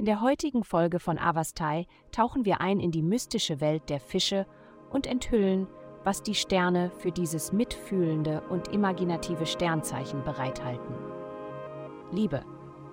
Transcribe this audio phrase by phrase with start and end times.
[0.00, 4.46] In der heutigen Folge von Avastai tauchen wir ein in die mystische Welt der Fische
[4.88, 5.66] und enthüllen,
[6.04, 10.94] was die Sterne für dieses mitfühlende und imaginative Sternzeichen bereithalten.
[12.12, 12.42] Liebe.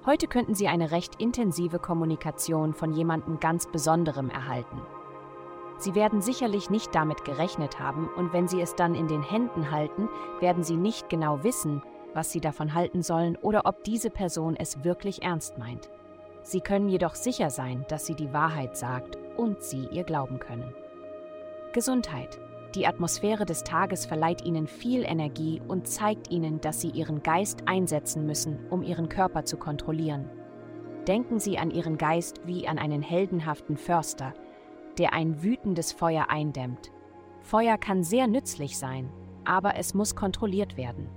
[0.05, 4.81] Heute könnten Sie eine recht intensive Kommunikation von jemandem ganz Besonderem erhalten.
[5.77, 9.71] Sie werden sicherlich nicht damit gerechnet haben und wenn Sie es dann in den Händen
[9.71, 10.09] halten,
[10.41, 11.81] werden Sie nicht genau wissen,
[12.13, 15.89] was Sie davon halten sollen oder ob diese Person es wirklich ernst meint.
[16.47, 20.73] Sie können jedoch sicher sein, dass sie die Wahrheit sagt und Sie ihr glauben können.
[21.73, 22.39] Gesundheit.
[22.73, 27.63] Die Atmosphäre des Tages verleiht ihnen viel Energie und zeigt ihnen, dass sie ihren Geist
[27.65, 30.29] einsetzen müssen, um ihren Körper zu kontrollieren.
[31.05, 34.33] Denken Sie an Ihren Geist wie an einen heldenhaften Förster,
[34.97, 36.91] der ein wütendes Feuer eindämmt.
[37.41, 39.11] Feuer kann sehr nützlich sein,
[39.43, 41.09] aber es muss kontrolliert werden.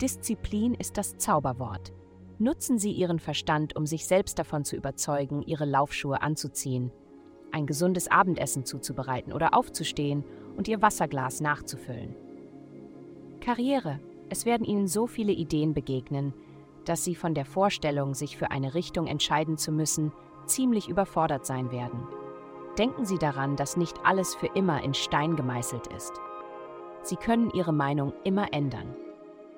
[0.00, 1.92] Disziplin ist das Zauberwort.
[2.38, 6.90] Nutzen Sie Ihren Verstand, um sich selbst davon zu überzeugen, Ihre Laufschuhe anzuziehen,
[7.52, 10.24] ein gesundes Abendessen zuzubereiten oder aufzustehen
[10.56, 12.16] und Ihr Wasserglas nachzufüllen.
[13.40, 14.00] Karriere.
[14.30, 16.32] Es werden Ihnen so viele Ideen begegnen,
[16.84, 20.12] dass Sie von der Vorstellung, sich für eine Richtung entscheiden zu müssen,
[20.46, 22.00] ziemlich überfordert sein werden.
[22.78, 26.12] Denken Sie daran, dass nicht alles für immer in Stein gemeißelt ist.
[27.02, 28.96] Sie können Ihre Meinung immer ändern.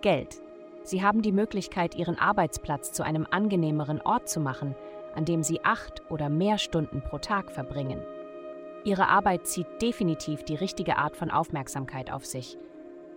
[0.02, 0.42] Geld.
[0.86, 4.76] Sie haben die Möglichkeit, Ihren Arbeitsplatz zu einem angenehmeren Ort zu machen,
[5.16, 8.00] an dem Sie acht oder mehr Stunden pro Tag verbringen.
[8.84, 12.56] Ihre Arbeit zieht definitiv die richtige Art von Aufmerksamkeit auf sich,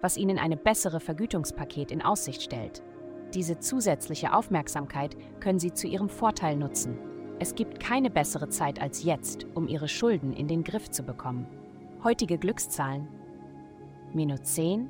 [0.02, 2.81] was Ihnen eine bessere Vergütungspaket in Aussicht stellt.
[3.36, 6.97] Diese zusätzliche Aufmerksamkeit können Sie zu Ihrem Vorteil nutzen.
[7.38, 11.45] Es gibt keine bessere Zeit als jetzt, um Ihre Schulden in den Griff zu bekommen.
[12.03, 13.08] Heutige Glückszahlen.
[14.12, 14.90] Minus 10,